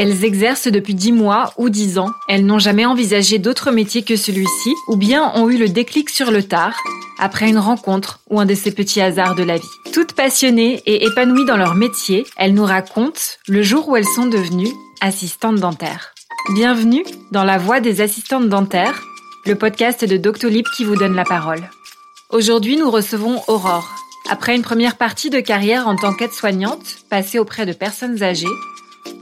Elles 0.00 0.24
exercent 0.24 0.68
depuis 0.68 0.94
10 0.94 1.10
mois 1.10 1.52
ou 1.56 1.70
10 1.70 1.98
ans. 1.98 2.12
Elles 2.28 2.46
n'ont 2.46 2.60
jamais 2.60 2.86
envisagé 2.86 3.40
d'autre 3.40 3.72
métier 3.72 4.02
que 4.02 4.14
celui-ci, 4.14 4.72
ou 4.86 4.94
bien 4.94 5.32
ont 5.34 5.50
eu 5.50 5.58
le 5.58 5.68
déclic 5.68 6.08
sur 6.08 6.30
le 6.30 6.44
tard, 6.44 6.76
après 7.18 7.48
une 7.48 7.58
rencontre 7.58 8.20
ou 8.30 8.38
un 8.38 8.46
de 8.46 8.54
ces 8.54 8.70
petits 8.70 9.00
hasards 9.00 9.34
de 9.34 9.42
la 9.42 9.56
vie. 9.56 9.66
Toutes 9.92 10.12
passionnées 10.12 10.80
et 10.86 11.04
épanouies 11.04 11.46
dans 11.46 11.56
leur 11.56 11.74
métier, 11.74 12.24
elles 12.36 12.54
nous 12.54 12.64
racontent 12.64 13.20
le 13.48 13.60
jour 13.60 13.88
où 13.88 13.96
elles 13.96 14.04
sont 14.04 14.26
devenues 14.26 14.72
assistantes 15.00 15.58
dentaires. 15.58 16.14
Bienvenue 16.54 17.02
dans 17.32 17.42
La 17.42 17.58
Voix 17.58 17.80
des 17.80 18.00
assistantes 18.00 18.48
dentaires, 18.48 19.02
le 19.46 19.56
podcast 19.56 20.04
de 20.04 20.16
Doctolib 20.16 20.64
qui 20.76 20.84
vous 20.84 20.94
donne 20.94 21.16
la 21.16 21.24
parole. 21.24 21.68
Aujourd'hui, 22.30 22.76
nous 22.76 22.88
recevons 22.88 23.42
Aurore. 23.48 23.90
Après 24.30 24.54
une 24.54 24.62
première 24.62 24.96
partie 24.96 25.30
de 25.30 25.40
carrière 25.40 25.88
en 25.88 25.96
tant 25.96 26.14
qu'aide-soignante, 26.14 26.98
passée 27.10 27.40
auprès 27.40 27.66
de 27.66 27.72
personnes 27.72 28.22
âgées, 28.22 28.46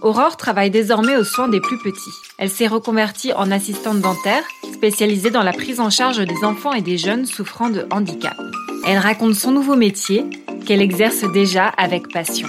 Aurore 0.02 0.36
travaille 0.36 0.70
désormais 0.70 1.16
aux 1.16 1.24
soins 1.24 1.48
des 1.48 1.60
plus 1.60 1.78
petits. 1.78 2.12
Elle 2.38 2.50
s'est 2.50 2.66
reconvertie 2.66 3.32
en 3.32 3.50
assistante 3.50 4.00
dentaire, 4.00 4.44
spécialisée 4.74 5.30
dans 5.30 5.42
la 5.42 5.52
prise 5.52 5.80
en 5.80 5.90
charge 5.90 6.18
des 6.18 6.44
enfants 6.44 6.74
et 6.74 6.82
des 6.82 6.98
jeunes 6.98 7.24
souffrant 7.24 7.70
de 7.70 7.86
handicap. 7.90 8.36
Elle 8.86 8.98
raconte 8.98 9.34
son 9.34 9.52
nouveau 9.52 9.74
métier, 9.74 10.24
qu'elle 10.66 10.82
exerce 10.82 11.22
déjà 11.32 11.68
avec 11.68 12.08
passion. 12.12 12.48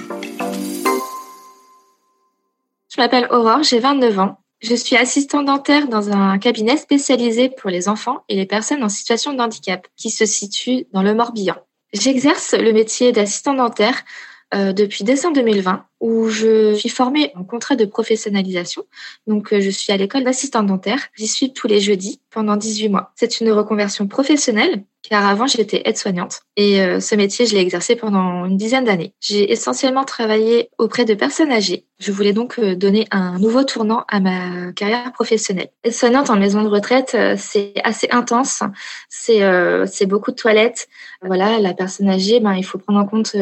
Je 2.90 3.00
m'appelle 3.00 3.28
Aurore, 3.30 3.62
j'ai 3.62 3.78
29 3.78 4.18
ans. 4.18 4.40
Je 4.60 4.74
suis 4.74 4.96
assistante 4.96 5.46
dentaire 5.46 5.88
dans 5.88 6.10
un 6.10 6.38
cabinet 6.38 6.76
spécialisé 6.76 7.48
pour 7.48 7.70
les 7.70 7.88
enfants 7.88 8.24
et 8.28 8.34
les 8.34 8.46
personnes 8.46 8.82
en 8.82 8.88
situation 8.88 9.32
de 9.32 9.40
handicap 9.40 9.86
qui 9.96 10.10
se 10.10 10.26
situe 10.26 10.86
dans 10.92 11.02
le 11.02 11.14
Morbihan. 11.14 11.54
J'exerce 11.92 12.54
le 12.54 12.72
métier 12.72 13.12
d'assistant 13.12 13.54
dentaire 13.54 14.04
euh, 14.54 14.72
depuis 14.72 15.04
décembre 15.04 15.36
2020 15.36 15.84
où 16.00 16.28
je 16.28 16.74
suis 16.74 16.88
formée 16.88 17.32
en 17.34 17.44
contrat 17.44 17.76
de 17.76 17.84
professionnalisation. 17.84 18.84
Donc, 19.26 19.52
euh, 19.52 19.60
je 19.60 19.70
suis 19.70 19.92
à 19.92 19.96
l'école 19.96 20.24
d'assistante 20.24 20.66
dentaire. 20.66 21.08
J'y 21.16 21.26
suis 21.26 21.52
tous 21.52 21.66
les 21.66 21.80
jeudis 21.80 22.20
pendant 22.30 22.56
18 22.56 22.88
mois. 22.88 23.12
C'est 23.16 23.40
une 23.40 23.50
reconversion 23.50 24.06
professionnelle 24.06 24.84
car 25.08 25.26
avant 25.26 25.46
j'étais 25.46 25.82
aide-soignante 25.84 26.40
et 26.56 26.82
euh, 26.82 26.98
ce 26.98 27.14
métier 27.14 27.46
je 27.46 27.54
l'ai 27.54 27.60
exercé 27.60 27.94
pendant 27.94 28.44
une 28.44 28.56
dizaine 28.56 28.84
d'années. 28.84 29.14
J'ai 29.20 29.50
essentiellement 29.50 30.04
travaillé 30.04 30.70
auprès 30.76 31.04
de 31.04 31.14
personnes 31.14 31.52
âgées. 31.52 31.86
Je 32.00 32.12
voulais 32.12 32.32
donc 32.32 32.58
euh, 32.58 32.74
donner 32.74 33.06
un 33.12 33.38
nouveau 33.38 33.62
tournant 33.62 34.04
à 34.08 34.20
ma 34.20 34.72
carrière 34.72 35.12
professionnelle. 35.12 35.70
Aide-soignante 35.84 36.30
en 36.30 36.36
maison 36.36 36.62
de 36.62 36.68
retraite, 36.68 37.16
c'est 37.36 37.74
assez 37.84 38.08
intense. 38.10 38.62
C'est 39.08 39.40
c'est 39.86 40.06
beaucoup 40.06 40.30
de 40.30 40.36
toilettes. 40.36 40.88
Voilà, 41.22 41.58
la 41.58 41.74
personne 41.74 42.08
âgée, 42.08 42.40
ben 42.40 42.54
il 42.54 42.64
faut 42.64 42.78
prendre 42.78 42.98
en 42.98 43.06
compte 43.06 43.36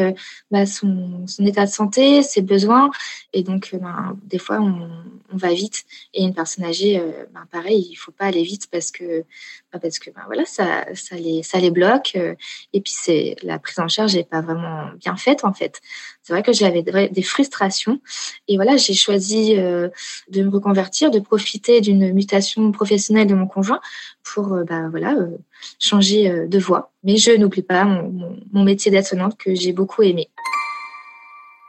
ben, 0.51 0.65
son, 0.65 1.25
son 1.27 1.45
état 1.45 1.65
de 1.65 1.71
santé, 1.71 2.23
ses 2.23 2.41
besoins. 2.47 2.89
Et 3.33 3.43
donc, 3.43 3.69
euh, 3.73 3.77
ben, 3.77 4.17
des 4.23 4.39
fois, 4.39 4.59
on, 4.59 4.89
va 5.33 5.53
vite. 5.53 5.83
Et 6.13 6.23
une 6.23 6.33
personne 6.33 6.63
âgée, 6.63 6.97
euh, 6.99 7.25
ben, 7.33 7.45
pareil, 7.51 7.89
il 7.91 7.95
faut 7.95 8.13
pas 8.13 8.25
aller 8.25 8.43
vite 8.43 8.67
parce 8.71 8.91
que, 8.91 9.25
ben, 9.71 9.79
parce 9.79 9.99
que 9.99 10.09
ben, 10.09 10.21
voilà, 10.25 10.45
ça, 10.45 10.85
ça, 10.95 11.15
les, 11.17 11.43
ça 11.43 11.59
les 11.59 11.69
bloque. 11.69 12.13
Euh, 12.15 12.33
et 12.73 12.81
puis, 12.81 12.93
c'est 12.95 13.35
la 13.43 13.59
prise 13.59 13.77
en 13.79 13.87
charge 13.87 14.15
n'est 14.15 14.23
pas 14.23 14.41
vraiment 14.41 14.89
bien 14.99 15.15
faite, 15.17 15.43
en 15.43 15.53
fait. 15.53 15.81
C'est 16.23 16.33
vrai 16.33 16.43
que 16.43 16.53
j'avais 16.53 16.81
des 16.81 17.21
frustrations. 17.21 17.99
Et 18.47 18.55
voilà, 18.55 18.77
j'ai 18.77 18.93
choisi 18.93 19.55
de 19.55 20.41
me 20.43 20.49
reconvertir, 20.49 21.09
de 21.09 21.19
profiter 21.19 21.79
d'une 21.79 22.11
mutation 22.11 22.69
professionnelle 22.71 23.27
de 23.27 23.35
mon 23.35 23.47
conjoint 23.47 23.79
pour 24.23 24.47
ben, 24.65 24.89
voilà, 24.89 25.15
changer 25.79 26.47
de 26.47 26.59
voie. 26.59 26.91
Mais 27.03 27.15
je 27.15 27.31
n'oublie 27.31 27.61
pas 27.61 27.85
mon, 27.85 28.37
mon 28.51 28.63
métier 28.63 28.91
daide 28.91 29.05
que 29.37 29.55
j'ai 29.55 29.71
beaucoup 29.71 30.03
aimé. 30.03 30.29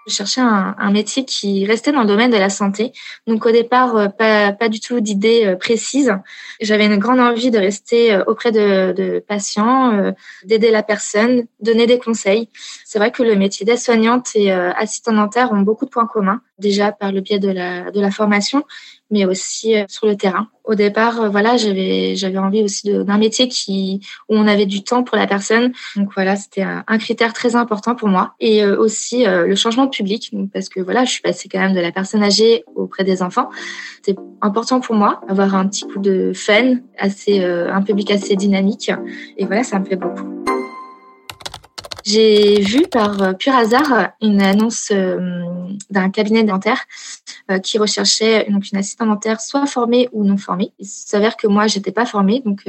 Je 0.09 0.15
cherchais 0.15 0.41
un, 0.41 0.75
un, 0.79 0.91
métier 0.91 1.27
qui 1.27 1.67
restait 1.67 1.93
dans 1.93 2.01
le 2.01 2.07
domaine 2.07 2.31
de 2.31 2.37
la 2.39 2.49
santé. 2.49 2.93
Donc 3.27 3.45
au 3.45 3.51
départ, 3.51 3.95
euh, 3.97 4.09
pas, 4.09 4.53
pas 4.53 4.71
du 4.71 4.81
tout 4.81 5.01
d'idée 5.01 5.45
euh, 5.45 5.57
précise. 5.57 6.13
J'avais 6.61 6.87
une 6.87 6.97
grande 6.97 7.21
envie 7.21 7.51
de 7.51 7.59
rester 7.59 8.15
euh, 8.15 8.25
auprès 8.27 8.51
de, 8.51 8.93
de 8.93 9.19
patients, 9.21 10.15
d'aider 10.45 10.71
la 10.71 10.83
personne, 10.83 11.47
donner 11.61 11.87
des 11.87 11.99
conseils. 11.99 12.49
C'est 12.87 12.99
vrai 12.99 13.13
que 13.13 13.23
le 13.23 13.37
métier 13.37 13.67
d'aide-soignante 13.67 14.31
et 14.35 14.51
assistant 14.51 15.13
dentaire 15.13 15.53
ont 15.53 15.61
beaucoup 15.61 15.85
de 15.85 15.91
points 15.91 16.07
communs, 16.07 16.41
déjà 16.59 16.93
par 16.93 17.13
le 17.13 17.21
biais 17.21 17.39
de 17.39 17.51
la, 17.51 17.91
de 17.91 18.01
la 18.01 18.11
formation, 18.11 18.65
mais 19.11 19.25
aussi 19.25 19.77
euh, 19.77 19.85
sur 19.89 20.07
le 20.07 20.17
terrain. 20.17 20.49
Au 20.65 20.75
départ, 20.75 21.21
euh, 21.21 21.29
voilà, 21.29 21.57
j'avais 21.57 22.15
j'avais 22.15 22.39
envie 22.39 22.63
aussi 22.63 22.93
d'un 22.93 23.19
métier 23.19 23.49
qui 23.49 24.01
où 24.29 24.37
on 24.37 24.47
avait 24.47 24.67
du 24.67 24.83
temps 24.83 25.03
pour 25.03 25.17
la 25.17 25.27
personne. 25.27 25.73
Donc 25.97 26.11
voilà, 26.15 26.37
c'était 26.37 26.63
un, 26.63 26.99
critère 26.99 27.33
très 27.33 27.57
important 27.57 27.95
pour 27.95 28.09
moi 28.09 28.35
et 28.41 28.65
euh, 28.65 28.79
aussi 28.79 29.25
le 29.25 29.55
changement 29.55 29.85
de 29.85 29.91
public 29.91 30.33
parce 30.53 30.69
que 30.69 30.81
voilà, 30.81 31.05
je 31.05 31.13
suis 31.13 31.23
passée 31.23 31.49
quand 31.49 31.61
même 31.61 31.75
de 31.75 31.81
la 31.81 31.93
personne 31.93 32.23
âgée 32.23 32.65
auprès 32.75 33.05
des 33.05 33.23
enfants. 33.23 33.49
C'est 34.03 34.17
important 34.43 34.81
pour 34.81 34.95
moi 34.95 35.21
avoir 35.29 35.55
un 35.55 35.67
petit 35.67 35.87
coup 35.87 36.01
de 36.01 36.33
fun, 36.35 36.77
assez 36.99 37.43
un 37.43 37.83
public 37.83 38.11
assez 38.11 38.37
dynamique 38.37 38.91
et 39.37 39.47
voilà, 39.47 39.63
ça 39.63 39.79
me 39.79 39.85
plaît 39.85 39.97
beaucoup. 39.97 40.45
J'ai 42.05 42.61
vu 42.61 42.83
par 42.91 43.37
pur 43.37 43.55
hasard 43.55 44.11
une 44.21 44.41
annonce 44.43 44.93
d'un 45.91 46.11
cabinet 46.11 46.45
dentaire 46.45 46.85
euh, 47.51 47.59
qui 47.59 47.79
recherchait 47.79 48.47
donc 48.51 48.71
une 48.71 48.79
assistante 48.79 49.09
dentaire 49.09 49.41
soit 49.41 49.67
formée 49.67 50.09
ou 50.13 50.25
non 50.25 50.37
formée. 50.37 50.73
Il 50.79 50.87
s'avère 50.87 51.37
que 51.37 51.47
moi, 51.47 51.67
j'étais 51.67 51.93
pas 51.93 52.07
formée, 52.07 52.43
donc 52.45 52.65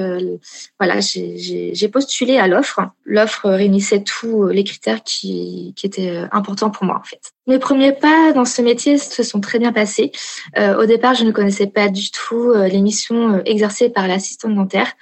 voilà, 0.80 1.00
j'ai 1.00 1.90
postulé 1.92 2.38
à 2.38 2.48
l'offre. 2.48 2.82
L'offre 3.06 3.50
réunissait 3.50 4.04
tous 4.04 4.48
les 4.48 4.64
critères 4.64 5.04
qui, 5.04 5.74
étaient 5.84 6.24
importants 6.32 6.70
pour 6.70 6.86
moi 6.86 7.00
en 7.00 7.04
fait. 7.04 7.32
Mes 7.48 7.58
premiers 7.58 7.94
pas 7.94 8.32
dans 8.34 8.46
ce 8.46 8.62
métier 8.62 8.98
se 8.98 9.24
sont 9.24 9.40
très 9.40 9.60
bien 9.60 9.72
passés. 9.72 10.12
au 10.58 10.86
départ, 10.86 11.16
je 11.16 11.24
ne 11.24 11.32
connaissais 11.32 11.68
pas 11.68 11.90
du 11.90 12.12
tout 12.12 12.54
les 12.54 12.82
missions 12.82 13.42
exercées 13.46 13.90
par 13.90 14.08
l'assistante 14.08 14.54
dentaire. 14.56 14.94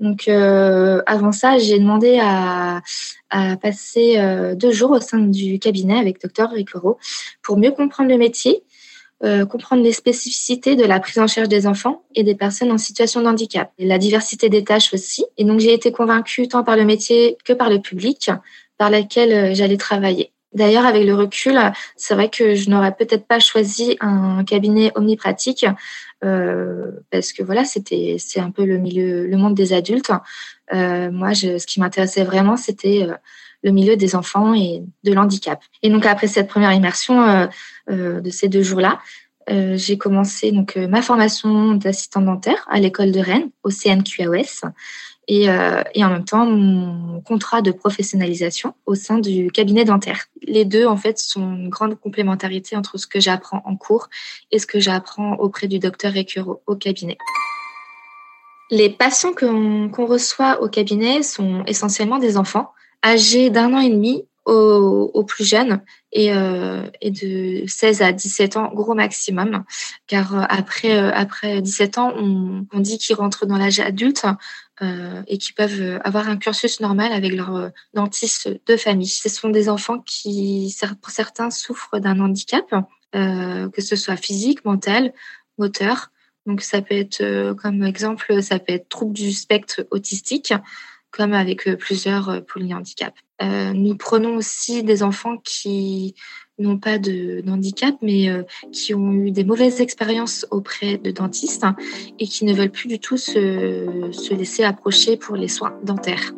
Donc 0.00 0.28
avant 0.28 1.32
ça, 1.32 1.58
j'ai 1.58 1.78
demandé 1.78 2.18
à 2.20 2.82
passer 3.60 4.18
euh, 4.18 4.54
deux 4.54 4.72
jours 4.72 4.92
au 4.92 5.00
sein 5.00 5.18
du 5.18 5.58
cabinet 5.58 5.98
avec 5.98 6.20
Docteur 6.20 6.50
Ricoro 6.50 6.98
pour 7.42 7.56
mieux 7.56 7.70
comprendre 7.70 8.10
le 8.10 8.18
métier, 8.18 8.62
euh, 9.22 9.46
comprendre 9.46 9.82
les 9.82 9.92
spécificités 9.92 10.76
de 10.76 10.84
la 10.84 11.00
prise 11.00 11.18
en 11.18 11.26
charge 11.26 11.48
des 11.48 11.66
enfants 11.66 12.02
et 12.14 12.24
des 12.24 12.34
personnes 12.34 12.70
en 12.70 12.78
situation 12.78 13.22
de 13.22 13.26
handicap, 13.26 13.72
et 13.78 13.86
la 13.86 13.96
diversité 13.96 14.50
des 14.50 14.64
tâches 14.64 14.92
aussi. 14.92 15.24
Et 15.38 15.44
donc 15.44 15.60
j'ai 15.60 15.72
été 15.72 15.92
convaincue 15.92 16.46
tant 16.46 16.62
par 16.62 16.76
le 16.76 16.84
métier 16.84 17.38
que 17.44 17.52
par 17.52 17.70
le 17.70 17.80
public 17.80 18.30
par 18.76 18.90
lequel 18.90 19.32
euh, 19.32 19.54
j'allais 19.54 19.76
travailler. 19.76 20.32
D'ailleurs, 20.52 20.84
avec 20.84 21.04
le 21.04 21.14
recul, 21.14 21.58
c'est 21.96 22.14
vrai 22.14 22.28
que 22.28 22.54
je 22.54 22.68
n'aurais 22.68 22.94
peut-être 22.94 23.26
pas 23.26 23.38
choisi 23.38 23.96
un 24.00 24.44
cabinet 24.44 24.92
omnipratique 24.94 25.64
euh, 26.22 26.90
parce 27.10 27.32
que 27.32 27.42
voilà, 27.42 27.64
c'était 27.64 28.16
c'est 28.18 28.40
un 28.40 28.50
peu 28.50 28.64
le 28.64 28.78
milieu, 28.78 29.26
le 29.26 29.36
monde 29.36 29.54
des 29.54 29.72
adultes. 29.72 30.12
Moi, 30.72 31.34
ce 31.34 31.66
qui 31.66 31.80
m'intéressait 31.80 32.24
vraiment, 32.24 32.56
c'était 32.56 33.06
le 33.64 33.72
milieu 33.72 33.96
des 33.96 34.14
enfants 34.14 34.54
et 34.54 34.84
de 35.02 35.12
l'handicap. 35.12 35.60
Et 35.82 35.90
donc 35.90 36.06
après 36.06 36.28
cette 36.28 36.46
première 36.46 36.72
immersion 36.72 37.48
de 37.88 38.30
ces 38.30 38.48
deux 38.48 38.62
jours-là, 38.62 39.00
j'ai 39.48 39.98
commencé 39.98 40.52
donc 40.52 40.76
ma 40.76 41.02
formation 41.02 41.74
d'assistant 41.74 42.20
dentaire 42.20 42.64
à 42.70 42.78
l'école 42.78 43.10
de 43.10 43.20
Rennes 43.20 43.50
au 43.64 43.70
CNQAOS 43.70 44.68
et, 45.28 45.48
euh, 45.48 45.82
et 45.94 46.04
en 46.04 46.10
même 46.10 46.24
temps 46.24 46.46
mon 46.46 47.20
contrat 47.20 47.62
de 47.62 47.70
professionnalisation 47.70 48.74
au 48.86 48.94
sein 48.94 49.18
du 49.18 49.50
cabinet 49.50 49.84
dentaire. 49.84 50.26
Les 50.42 50.64
deux, 50.64 50.86
en 50.86 50.96
fait, 50.96 51.18
sont 51.18 51.54
une 51.54 51.68
grande 51.68 51.98
complémentarité 51.98 52.76
entre 52.76 52.98
ce 52.98 53.06
que 53.06 53.20
j'apprends 53.20 53.62
en 53.64 53.76
cours 53.76 54.08
et 54.50 54.58
ce 54.58 54.66
que 54.66 54.80
j'apprends 54.80 55.34
auprès 55.34 55.68
du 55.68 55.78
docteur 55.78 56.12
récurrent 56.12 56.60
au 56.66 56.76
cabinet. 56.76 57.16
Les 58.70 58.90
patients 58.90 59.32
qu'on 59.34 60.06
reçoit 60.06 60.62
au 60.62 60.68
cabinet 60.68 61.22
sont 61.22 61.64
essentiellement 61.66 62.18
des 62.18 62.36
enfants 62.36 62.72
âgés 63.04 63.50
d'un 63.50 63.74
an 63.74 63.80
et 63.80 63.90
demi 63.90 64.24
aux, 64.44 65.24
plus 65.24 65.44
jeunes 65.44 65.80
et, 66.12 66.32
euh, 66.32 66.82
et, 67.00 67.10
de 67.10 67.66
16 67.66 68.02
à 68.02 68.12
17 68.12 68.56
ans, 68.56 68.70
gros 68.74 68.94
maximum. 68.94 69.64
Car 70.06 70.36
euh, 70.36 70.42
après, 70.48 70.96
euh, 70.96 71.10
après 71.14 71.62
17 71.62 71.98
ans, 71.98 72.12
on, 72.16 72.66
on 72.72 72.80
dit 72.80 72.98
qu'ils 72.98 73.16
rentrent 73.16 73.46
dans 73.46 73.56
l'âge 73.56 73.80
adulte 73.80 74.26
et 75.28 75.38
qui 75.38 75.52
peuvent 75.52 76.00
avoir 76.02 76.28
un 76.28 76.36
cursus 76.36 76.80
normal 76.80 77.12
avec 77.12 77.32
leur 77.32 77.70
dentiste 77.94 78.50
de 78.66 78.76
famille. 78.76 79.06
Ce 79.06 79.28
sont 79.28 79.48
des 79.48 79.68
enfants 79.68 80.00
qui, 80.00 80.76
pour 81.00 81.12
certains, 81.12 81.50
souffrent 81.50 82.00
d'un 82.00 82.18
handicap, 82.18 82.68
que 83.12 83.80
ce 83.80 83.94
soit 83.94 84.16
physique, 84.16 84.64
mental, 84.64 85.14
moteur. 85.58 86.10
Donc 86.44 86.60
ça 86.60 86.82
peut 86.82 86.96
être, 86.96 87.52
comme 87.62 87.84
exemple, 87.84 88.42
ça 88.42 88.58
peut 88.58 88.72
être 88.72 88.88
trouble 88.88 89.12
du 89.12 89.32
spectre 89.32 89.86
autistique, 89.92 90.52
comme 91.14 91.32
avec 91.32 91.68
plusieurs 91.76 92.44
polyhandicaps. 92.44 93.24
Euh, 93.42 93.72
nous 93.72 93.96
prenons 93.96 94.36
aussi 94.36 94.82
des 94.82 95.02
enfants 95.02 95.36
qui 95.38 96.14
n'ont 96.58 96.78
pas 96.78 96.98
de, 96.98 97.42
handicap, 97.48 97.96
mais 98.00 98.28
euh, 98.28 98.42
qui 98.72 98.94
ont 98.94 99.12
eu 99.12 99.30
des 99.32 99.44
mauvaises 99.44 99.80
expériences 99.80 100.46
auprès 100.50 100.98
de 100.98 101.10
dentistes 101.10 101.66
et 102.18 102.26
qui 102.26 102.44
ne 102.44 102.54
veulent 102.54 102.70
plus 102.70 102.88
du 102.88 103.00
tout 103.00 103.16
se, 103.16 104.10
se 104.12 104.34
laisser 104.34 104.62
approcher 104.62 105.16
pour 105.16 105.36
les 105.36 105.48
soins 105.48 105.76
dentaires. 105.82 106.32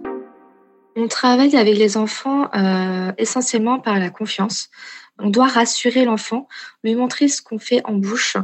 On 0.97 1.09
travaille 1.09 1.55
avec 1.57 1.77
les 1.77 1.99
enfants 1.99 2.49
euh, 2.55 3.13
essentiellement 3.19 3.79
par 3.79 3.99
la 3.99 4.09
confiance. 4.09 4.71
On 5.19 5.29
doit 5.29 5.47
rassurer 5.47 6.07
l'enfant, 6.07 6.49
lui 6.83 6.95
montrer 6.95 7.29
ce 7.29 7.43
qu'on 7.43 7.59
fait 7.59 7.83
en 7.85 7.95
bouche, 7.95 8.39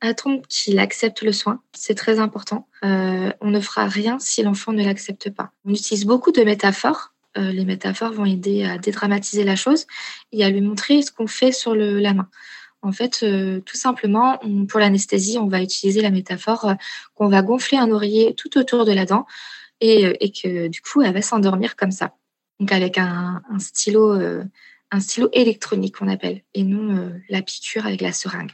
attendre 0.00 0.42
qu'il 0.48 0.78
accepte 0.78 1.22
le 1.22 1.32
soin. 1.32 1.60
C'est 1.72 1.94
très 1.94 2.18
important. 2.18 2.68
Euh, 2.84 3.32
on 3.40 3.50
ne 3.50 3.60
fera 3.60 3.86
rien 3.86 4.18
si 4.18 4.42
l'enfant 4.42 4.72
ne 4.72 4.84
l'accepte 4.84 5.30
pas. 5.30 5.50
On 5.64 5.70
utilise 5.72 6.04
beaucoup 6.04 6.32
de 6.32 6.42
métaphores. 6.42 7.14
Euh, 7.36 7.50
les 7.52 7.64
métaphores 7.64 8.12
vont 8.12 8.24
aider 8.24 8.64
à 8.64 8.78
dédramatiser 8.78 9.44
la 9.44 9.56
chose 9.56 9.86
et 10.32 10.44
à 10.44 10.50
lui 10.50 10.60
montrer 10.60 11.02
ce 11.02 11.12
qu'on 11.12 11.26
fait 11.26 11.52
sur 11.52 11.74
le, 11.74 11.98
la 11.98 12.14
main. 12.14 12.28
En 12.82 12.92
fait, 12.92 13.20
euh, 13.24 13.60
tout 13.60 13.76
simplement, 13.76 14.38
pour 14.68 14.78
l'anesthésie, 14.78 15.36
on 15.38 15.48
va 15.48 15.60
utiliser 15.60 16.00
la 16.00 16.10
métaphore 16.10 16.74
qu'on 17.14 17.28
va 17.28 17.42
gonfler 17.42 17.76
un 17.76 17.90
oreiller 17.90 18.34
tout 18.34 18.56
autour 18.56 18.84
de 18.84 18.92
la 18.92 19.04
dent 19.04 19.26
et, 19.80 20.32
que 20.32 20.68
du 20.68 20.80
coup, 20.80 21.02
elle 21.02 21.12
va 21.12 21.22
s'endormir 21.22 21.74
comme 21.74 21.90
ça. 21.90 22.14
Donc 22.60 22.72
avec 22.72 22.98
un, 22.98 23.42
stylo 23.58 24.12
un 24.90 25.00
stylo 25.00 25.28
électronique 25.32 25.96
qu'on 25.96 26.08
appelle, 26.08 26.42
et 26.54 26.64
non 26.64 27.12
la 27.28 27.42
piqûre 27.42 27.86
avec 27.86 28.00
la 28.00 28.12
seringue. 28.12 28.52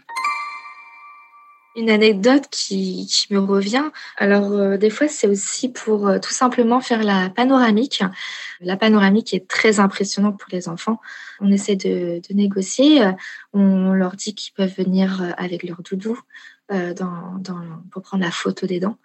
Une 1.77 1.91
anecdote 1.91 2.45
qui, 2.51 3.09
me 3.31 3.39
revient. 3.39 3.91
Alors 4.17 4.53
euh, 4.53 4.77
des 4.77 4.91
fois 4.91 5.09
c'est 5.09 5.27
aussi 5.27 5.69
pour 5.71 6.07
euh, 6.07 6.19
tout 6.19 6.33
simplement 6.33 6.81
faire 6.81 7.03
la 7.03 7.31
panoramique. 7.31 8.03
La 8.61 8.77
panoramique 8.77 9.35
est 9.35 9.49
très 9.49 9.81
impressionnante 9.81 10.39
pour 10.39 10.49
les 10.53 10.69
enfants. 10.69 11.01
On 11.41 11.51
essaie 11.51 11.77
de, 11.77 12.21
négocier. 12.33 13.03
On 13.53 13.93
leur 13.93 14.17
dit 14.17 14.35
qu'ils 14.35 14.55
peuvent 14.55 14.75
venir 14.77 15.35
avec 15.37 15.65
leur 15.65 15.83
doudou 15.83 16.19
pour 16.69 18.03
prendre 18.03 18.23
la 18.25 18.31
photo 18.31 18.67
des 18.67 18.81
dents. 18.81 18.97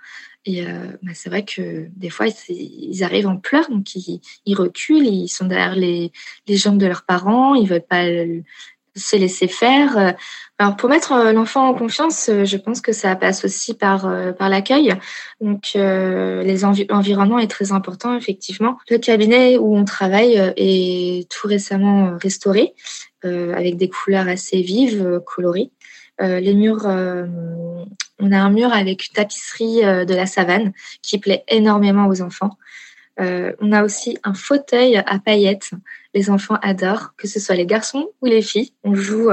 Et 0.46 0.66
euh, 0.66 0.98
bah, 1.04 1.12
c'est 1.14 1.30
vrai 1.30 1.44
que 1.44 1.90
des 1.96 2.10
fois, 2.10 2.28
ils 2.48 3.04
arrivent 3.04 3.28
en 3.28 3.38
pleurs, 3.38 3.70
donc 3.70 3.94
ils, 3.96 4.56
reculent, 4.56 5.06
ils 5.06 5.28
sont 5.28 5.46
derrière 5.46 5.76
les, 5.76 6.12
les, 6.48 6.56
jambes 6.56 6.78
de 6.78 6.86
leurs 6.86 7.04
parents, 7.04 7.56
ils 7.56 7.68
veulent 7.68 7.82
pas 7.82 8.06
se 9.00 9.16
laisser 9.16 9.48
faire. 9.48 10.16
Alors 10.62 10.76
pour 10.76 10.90
mettre 10.90 11.14
euh, 11.14 11.32
l'enfant 11.32 11.70
en 11.70 11.74
confiance, 11.74 12.28
euh, 12.28 12.44
je 12.44 12.58
pense 12.58 12.82
que 12.82 12.92
ça 12.92 13.16
passe 13.16 13.46
aussi 13.46 13.74
par 13.74 14.02
par 14.38 14.50
l'accueil. 14.50 14.94
Donc 15.40 15.72
euh, 15.78 16.44
les 16.44 16.58
l'environnement 16.90 17.40
est 17.40 17.50
très 17.50 17.72
important 17.72 18.16
effectivement. 18.16 18.78
Le 18.90 18.98
cabinet 18.98 19.58
où 19.58 19.76
on 19.76 19.86
travaille 19.86 20.54
est 20.58 21.32
tout 21.32 21.48
récemment 21.48 22.18
restauré 22.22 22.74
euh, 23.24 23.54
avec 23.56 23.78
des 23.78 23.90
couleurs 23.90 24.28
assez 24.28 24.62
vives, 24.62 25.22
colorées. 25.26 25.72
Euh, 26.22 26.40
les 26.40 26.54
murs, 26.54 26.86
euh, 26.86 27.26
on 28.20 28.32
a 28.32 28.38
un 28.38 28.50
mur 28.50 28.74
avec 28.74 29.08
une 29.08 29.14
tapisserie 29.14 29.86
euh, 29.86 30.06
de 30.06 30.14
la 30.14 30.26
savane 30.26 30.74
qui 31.02 31.18
plaît 31.18 31.44
énormément 31.48 32.08
aux 32.08 32.22
enfants. 32.22 32.58
On 33.20 33.72
a 33.72 33.84
aussi 33.84 34.18
un 34.24 34.34
fauteuil 34.34 34.98
à 34.98 35.20
paillettes. 35.20 35.72
Les 36.14 36.30
enfants 36.30 36.58
adorent, 36.62 37.14
que 37.18 37.28
ce 37.28 37.40
soit 37.40 37.56
les 37.56 37.66
garçons 37.66 38.10
ou 38.22 38.26
les 38.26 38.42
filles. 38.42 38.74
On 38.84 38.96
joue 38.96 39.30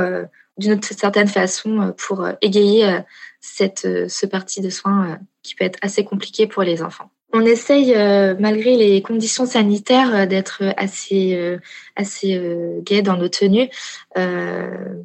d'une 0.58 0.82
certaine 0.82 1.28
façon 1.28 1.94
pour 1.96 2.28
égayer 2.40 3.00
cette, 3.40 3.86
ce 4.08 4.26
parti 4.26 4.60
de 4.60 4.70
soins 4.70 5.18
qui 5.42 5.54
peut 5.54 5.64
être 5.64 5.78
assez 5.82 6.04
compliqué 6.04 6.46
pour 6.46 6.62
les 6.62 6.82
enfants. 6.82 7.10
On 7.38 7.44
essaye, 7.44 7.94
euh, 7.94 8.34
malgré 8.40 8.76
les 8.76 9.02
conditions 9.02 9.44
sanitaires, 9.44 10.14
euh, 10.14 10.24
d'être 10.24 10.62
assez 10.78 11.34
euh, 11.34 12.80
gai 12.80 13.02
dans 13.02 13.18
nos 13.18 13.28
tenues. 13.28 13.68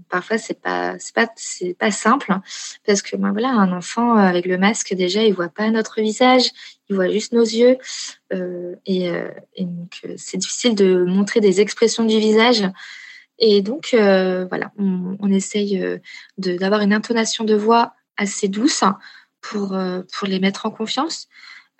parfois, 0.09 0.37
c'est 0.37 0.61
pas 0.61 0.95
pas 1.77 1.91
simple 1.91 2.33
parce 2.87 3.01
que 3.01 3.17
ben, 3.17 3.33
voilà, 3.33 3.49
un 3.49 3.73
enfant 3.73 4.13
avec 4.13 4.45
le 4.45 4.57
masque 4.57 4.93
déjà, 4.93 5.23
il 5.25 5.33
voit 5.33 5.49
pas 5.49 5.69
notre 5.71 5.99
visage, 5.99 6.51
il 6.89 6.95
voit 6.95 7.09
juste 7.09 7.33
nos 7.33 7.43
yeux, 7.43 7.77
et, 8.85 9.11
c'est 10.15 10.37
difficile 10.37 10.75
de 10.75 11.03
montrer 11.03 11.41
des 11.41 11.59
expressions 11.59 12.05
du 12.05 12.17
visage. 12.17 12.63
Et 13.39 13.61
donc 13.61 13.89
voilà, 13.91 14.71
on, 14.77 15.17
on 15.19 15.31
essaye 15.31 15.83
d'avoir 16.37 16.79
une 16.79 16.93
intonation 16.93 17.43
de 17.43 17.55
voix 17.55 17.93
assez 18.15 18.47
douce 18.47 18.85
pour 19.41 19.75
les 20.27 20.39
mettre 20.39 20.65
en 20.65 20.71
confiance. 20.71 21.27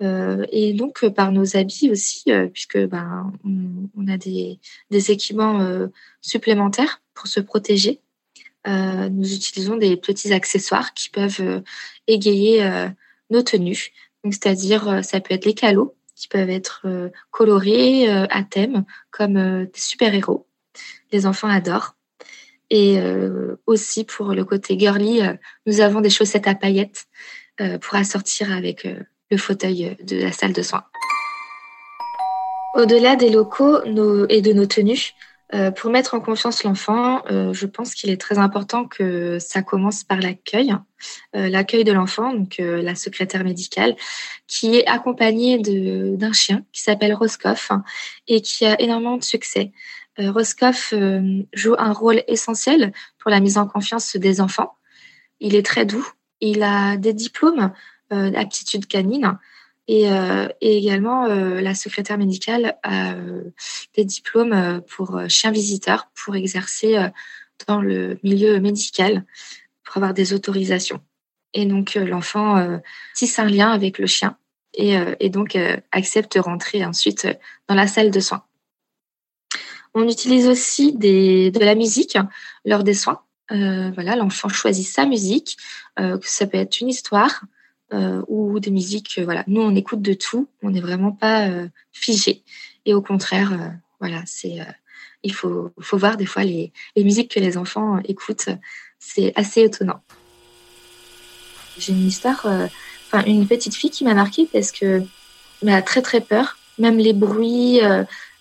Euh, 0.02 0.46
et 0.52 0.74
donc 0.74 1.04
euh, 1.04 1.12
par 1.12 1.32
nos 1.32 1.56
habits 1.56 1.90
aussi, 1.92 2.32
euh, 2.32 2.48
puisque 2.48 2.78
ben, 2.78 3.32
on, 3.44 4.08
a 4.08 4.18
des, 4.18 4.60
des 4.90 5.12
équipements 5.12 5.88
supplémentaires 6.22 7.02
pour 7.14 7.28
se 7.28 7.40
protéger. 7.40 8.02
nous 8.66 9.34
utilisons 9.34 9.78
des 9.78 9.96
petits 9.98 10.34
accessoires 10.34 10.94
qui 10.94 11.10
peuvent 11.10 11.64
égayer 12.08 12.68
nos 13.30 13.44
tenues. 13.44 13.92
c'est-à-dire, 14.26 15.04
ça 15.04 15.20
peut 15.20 15.34
être 15.34 15.46
les 15.46 15.54
calots 15.54 15.96
qui 16.16 16.28
peuvent 16.28 16.50
être 16.50 16.88
colorés 17.30 18.10
à 18.10 18.44
thème, 18.44 18.86
comme 19.12 19.66
des 19.66 19.80
super-héros. 19.80 20.48
Les 21.12 21.26
enfants 21.26 21.48
adorent. 21.48 21.96
Et 22.70 23.00
aussi 23.68 24.04
pour 24.04 24.34
le 24.34 24.44
côté 24.46 24.78
girly, 24.80 25.22
nous 25.66 25.80
avons 25.80 26.02
des 26.02 26.10
chaussettes 26.10 26.48
à 26.48 26.56
paillettes 26.56 27.08
pour 27.82 27.96
assortir 27.96 28.52
avec 28.52 28.88
le 29.32 29.38
fauteuil 29.38 29.98
de 30.04 30.18
la 30.18 30.32
salle 30.32 30.54
de 30.54 30.62
soins. 30.62 30.84
Au-delà 32.76 33.16
des 33.16 33.30
locaux 33.30 33.82
et 34.30 34.42
de 34.42 34.54
nos 34.54 34.66
tenues, 34.66 35.14
euh, 35.54 35.70
pour 35.70 35.92
mettre 35.92 36.14
en 36.14 36.22
confiance 36.22 36.64
l'enfant, 36.64 37.24
euh, 37.30 37.52
je 37.52 37.66
pense 37.66 37.94
qu'il 37.94 38.10
est 38.10 38.20
très 38.20 38.38
important 38.38 38.86
que 38.86 39.38
ça 39.40 39.62
commence 39.62 40.04
par 40.06 40.20
l'accueil, 40.20 40.74
euh, 41.36 41.50
l'accueil 41.50 41.84
de 41.84 41.92
l'enfant, 41.92 42.34
donc 42.34 42.56
la 42.60 42.96
secrétaire 42.96 43.44
médicale, 43.44 43.96
qui 44.48 44.78
est 44.78 44.88
accompagnée 44.88 45.58
d'un 45.60 46.32
chien 46.32 46.64
qui 46.72 46.82
s'appelle 46.82 47.14
Roscoff 47.14 47.72
et 48.28 48.42
qui 48.42 48.66
a 48.66 48.80
énormément 48.80 49.18
de 49.18 49.24
succès. 49.24 49.72
Roscoff 50.18 50.94
joue 51.54 51.76
un 51.78 51.94
rôle 51.94 52.24
essentiel 52.28 52.92
pour 53.18 53.32
la 53.32 53.40
mise 53.40 53.58
en 53.58 53.66
confiance 53.66 54.16
des 54.16 54.40
enfants. 54.40 54.76
Il 55.40 55.56
est 55.56 55.66
très 55.66 55.86
doux, 55.86 56.08
il 56.42 56.64
a 56.64 56.98
des 56.98 57.14
diplômes 57.14 57.72
euh, 58.12 58.32
aptitude 58.36 58.88
canine. 58.88 59.38
Et, 59.88 60.12
euh, 60.12 60.48
également, 60.62 61.26
euh, 61.26 61.60
la 61.62 61.76
secrétaire 61.76 62.18
médicale 62.18 62.78
a 62.84 63.16
des 63.96 64.06
diplômes 64.06 64.82
pour 64.88 65.22
chien 65.28 65.52
visiteur 65.52 66.10
pour 66.14 66.36
exercer 66.36 66.98
dans 67.68 67.82
le 67.82 68.20
milieu 68.24 68.60
médical, 68.60 69.26
pour 69.84 69.98
avoir 69.98 70.14
des 70.14 70.34
autorisations. 70.34 71.02
Et 71.54 71.66
donc, 71.66 71.96
l'enfant 71.96 72.80
tisse 73.16 73.38
un 73.40 73.46
lien 73.46 73.72
avec 73.72 73.98
le 73.98 74.08
chien 74.08 74.38
et, 74.74 75.30
donc 75.30 75.58
accepte 75.92 76.36
de 76.36 76.40
rentrer 76.40 76.86
ensuite 76.86 77.28
dans 77.68 77.76
la 77.76 77.88
salle 77.88 78.12
de 78.12 78.20
soins. 78.20 78.44
On 79.94 80.08
utilise 80.08 80.48
aussi 80.48 80.94
de 80.94 81.60
la 81.60 81.76
musique 81.76 82.18
lors 82.64 82.84
des 82.84 82.94
soins. 82.94 83.22
Voilà, 83.50 84.16
l'enfant 84.16 84.48
choisit 84.48 84.88
sa 84.88 85.06
musique, 85.06 85.58
euh, 86.00 86.18
ça 86.24 86.48
peut 86.48 86.58
être 86.58 86.80
une 86.80 86.90
histoire, 86.90 87.44
ou 88.28 88.60
des 88.60 88.72
musiques. 88.72 89.16
Euh, 89.18 89.24
voilà, 89.24 89.44
nous 89.48 89.62
on 89.62 89.76
écoute 89.76 90.02
de 90.02 90.14
tout, 90.14 90.48
on 90.64 90.72
n'est 90.72 90.82
vraiment 90.82 91.12
pas 91.12 91.48
euh, 91.48 91.68
figé. 91.92 92.44
Et 92.86 92.94
au 92.94 93.02
contraire, 93.02 93.74
voilà, 94.00 94.24
c'est 94.26 94.58
il 95.22 95.34
faut, 95.34 95.72
faut 95.80 95.98
voir 95.98 96.18
des 96.18 96.26
fois 96.26 96.44
les, 96.44 96.72
les 96.96 97.04
musiques 97.04 97.32
que 97.36 97.40
les 97.40 97.58
enfants 97.58 98.00
écoutent, 98.06 98.50
c'est 98.98 99.32
assez 99.36 99.62
étonnant. 99.62 100.02
J'ai 101.78 101.94
une 101.94 102.08
histoire, 102.08 102.44
enfin 102.44 103.24
une 103.28 103.48
petite 103.48 103.76
fille 103.76 103.92
qui 103.92 104.04
m'a 104.04 104.16
marquée 104.16 104.50
parce 104.52 104.72
que 104.72 105.04
elle 105.62 105.70
a 105.70 105.84
très 105.84 106.02
très 106.02 106.22
peur, 106.22 106.58
même 106.80 106.98
les 106.98 107.14
bruits. 107.14 107.82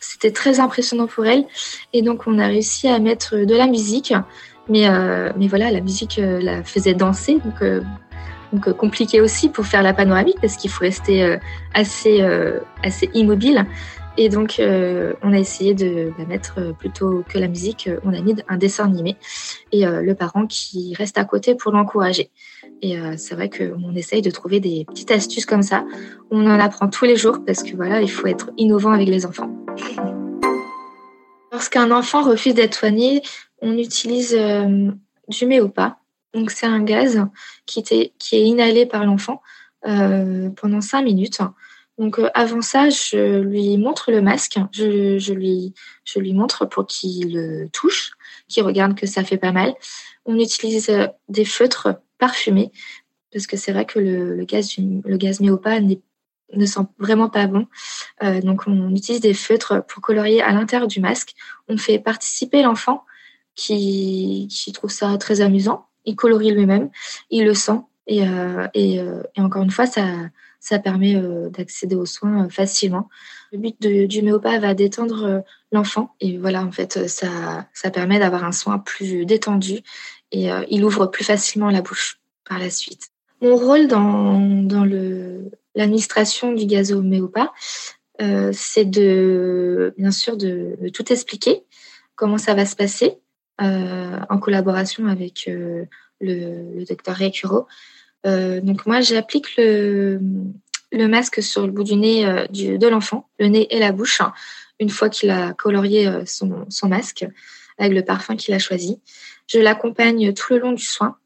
c'était 0.00 0.32
très 0.32 0.58
impressionnant 0.58 1.06
pour 1.06 1.26
elle. 1.26 1.44
Et 1.92 2.00
donc, 2.00 2.26
on 2.26 2.38
a 2.38 2.46
réussi 2.46 2.88
à 2.88 2.98
mettre 2.98 3.36
de 3.36 3.54
la 3.54 3.66
musique. 3.66 4.14
Mais, 4.70 4.88
mais 5.36 5.48
voilà, 5.48 5.70
la 5.70 5.82
musique 5.82 6.18
la 6.18 6.64
faisait 6.64 6.94
danser. 6.94 7.40
Donc, 7.44 7.62
donc 8.52 8.68
euh, 8.68 8.72
compliqué 8.72 9.20
aussi 9.20 9.48
pour 9.48 9.66
faire 9.66 9.82
la 9.82 9.94
panoramique 9.94 10.38
parce 10.40 10.56
qu'il 10.56 10.70
faut 10.70 10.80
rester 10.80 11.22
euh, 11.22 11.36
assez, 11.74 12.20
euh, 12.22 12.60
assez 12.82 13.10
immobile. 13.14 13.66
Et 14.16 14.28
donc, 14.28 14.56
on 14.60 15.32
a 15.32 15.38
essayé 15.38 15.72
de 15.72 16.12
bah, 16.18 16.24
mettre 16.28 16.74
plutôt 16.78 17.24
que 17.26 17.38
la 17.38 17.48
musique, 17.48 17.88
on 18.04 18.12
a 18.12 18.20
mis 18.20 18.34
un 18.48 18.58
dessin 18.58 18.84
animé 18.84 19.16
et 19.72 19.86
le 19.86 20.14
parent 20.14 20.46
qui 20.46 20.94
reste 20.94 21.16
à 21.16 21.24
côté 21.24 21.54
pour 21.54 21.72
l'encourager. 21.72 22.30
Et 22.82 22.98
c'est 23.16 23.34
vrai 23.34 23.48
qu'on 23.48 23.94
essaye 23.94 24.20
de 24.20 24.30
trouver 24.30 24.60
des 24.60 24.84
petites 24.84 25.12
astuces 25.12 25.46
comme 25.46 25.62
ça. 25.62 25.86
On 26.30 26.44
en 26.44 26.60
apprend 26.60 26.88
tous 26.88 27.06
les 27.06 27.16
jours 27.16 27.38
parce 27.46 27.62
que 27.62 27.74
voilà, 27.76 28.02
il 28.02 28.10
faut 28.10 28.26
être 28.26 28.50
innovant 28.58 28.90
avec 28.90 29.08
les 29.08 29.24
enfants. 29.24 29.48
Lorsqu'un 31.52 31.90
enfant 31.90 32.22
refuse 32.22 32.54
d'être 32.54 32.74
soigné, 32.74 33.22
on 33.62 33.78
utilise 33.78 34.36
du 35.28 35.46
méopa 35.46 35.99
donc 36.34 36.50
c'est 36.50 36.66
un 36.66 36.82
gaz 36.82 37.26
qui, 37.66 37.80
est 37.80 38.12
inhalé 38.32 38.86
par 38.86 39.04
l'enfant 39.04 39.42
euh, 39.86 40.50
pendant 40.50 40.80
cinq 40.80 41.02
minutes. 41.02 41.40
Donc 41.98 42.18
euh, 42.18 42.30
avant 42.34 42.62
ça, 42.62 42.88
je 42.88 43.40
lui 43.40 43.76
montre 43.76 44.10
le 44.10 44.22
masque, 44.22 44.58
je, 44.72 45.32
lui, 45.32 45.74
montre 46.32 46.66
pour 46.66 46.86
qu'il 46.86 47.34
le 47.34 47.68
touche, 47.68 48.12
qu'il 48.48 48.62
regarde 48.62 48.94
que 48.94 49.06
ça 49.06 49.24
fait 49.24 49.38
pas 49.38 49.52
mal. 49.52 49.74
On 50.24 50.38
utilise 50.38 50.88
euh, 50.88 51.06
des 51.28 51.44
feutres 51.44 52.00
parfumés 52.18 52.70
parce 53.32 53.46
que 53.46 53.56
c'est 53.56 53.72
vrai 53.72 53.86
que 53.86 53.98
le, 53.98 54.44
gaz, 54.44 54.76
le 54.78 55.16
gaz 55.16 55.40
méopa 55.40 55.80
ne 55.80 56.66
sent 56.66 56.80
vraiment 56.98 57.28
pas 57.28 57.46
bon. 57.46 57.68
Donc 58.42 58.64
on 58.66 58.90
utilise 58.92 59.20
des 59.20 59.34
feutres 59.34 59.84
pour 59.86 60.02
colorier 60.02 60.42
à 60.42 60.50
l'intérieur 60.50 60.88
du 60.88 60.98
masque. 60.98 61.34
On 61.68 61.76
fait 61.76 62.00
participer 62.00 62.62
l'enfant 62.62 63.04
qui 63.54 64.48
trouve 64.74 64.90
ça 64.90 65.16
très 65.16 65.42
amusant. 65.42 65.86
Il 66.10 66.16
colorie 66.16 66.50
lui-même, 66.50 66.90
il 67.30 67.44
le 67.44 67.54
sent. 67.54 67.80
Et, 68.06 68.22
et, 68.74 68.96
et 68.96 69.40
encore 69.40 69.62
une 69.62 69.70
fois, 69.70 69.86
ça, 69.86 70.04
ça 70.58 70.80
permet 70.80 71.14
d'accéder 71.50 71.94
aux 71.94 72.06
soins 72.06 72.48
facilement. 72.48 73.08
Le 73.52 73.58
but 73.58 73.80
du 73.80 74.22
méopa 74.22 74.58
va 74.58 74.74
détendre 74.74 75.44
l'enfant. 75.70 76.16
Et 76.20 76.36
voilà, 76.36 76.64
en 76.64 76.72
fait, 76.72 77.06
ça, 77.06 77.68
ça 77.72 77.90
permet 77.90 78.18
d'avoir 78.18 78.42
un 78.42 78.50
soin 78.50 78.80
plus 78.80 79.26
détendu 79.26 79.78
et 80.32 80.48
il 80.70 80.84
ouvre 80.84 81.06
plus 81.06 81.22
facilement 81.22 81.70
la 81.70 81.82
bouche 81.82 82.18
par 82.48 82.58
la 82.58 82.70
suite. 82.70 83.10
Mon 83.40 83.54
rôle 83.54 83.86
dans, 83.86 84.40
dans 84.40 84.84
l'administration 85.76 86.52
du 86.52 86.66
gazoméopa, 86.66 87.52
euh, 88.20 88.50
c'est 88.52 88.84
de, 88.84 89.94
bien 89.96 90.10
sûr, 90.10 90.36
de, 90.36 90.76
tout 90.92 91.10
expliquer, 91.10 91.64
comment 92.16 92.36
ça 92.36 92.54
va 92.54 92.66
se 92.66 92.76
passer, 92.76 93.06
euh, 93.06 93.29
en 93.60 94.38
collaboration 94.38 95.06
avec 95.06 95.44
euh, 95.48 95.84
le, 96.20 96.84
docteur 96.84 97.14
Récuro. 97.16 97.66
donc 98.24 98.86
moi, 98.86 99.00
j'applique 99.00 99.56
le, 99.56 100.20
le 100.92 101.08
masque 101.08 101.42
sur 101.42 101.66
le 101.66 101.72
bout 101.72 101.84
du 101.84 101.96
nez 101.96 102.24
de 102.24 102.88
l'enfant, 102.88 103.28
le 103.38 103.46
nez 103.46 103.66
et 103.74 103.78
la 103.78 103.92
bouche, 103.92 104.20
une 104.78 104.90
fois 104.90 105.08
qu'il 105.08 105.30
a 105.30 105.52
colorié 105.52 106.10
son, 106.26 106.66
masque 106.84 107.26
avec 107.78 107.92
le 107.92 108.04
parfum 108.04 108.36
qu'il 108.36 108.54
a 108.54 108.58
choisi. 108.58 109.00
Je 109.46 109.58
l'accompagne 109.58 110.32
tout 110.34 110.52
le 110.52 110.58
long 110.58 110.72
du 110.72 110.84
soin. 110.84 111.16